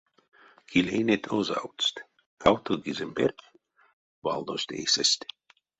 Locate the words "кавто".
2.41-2.71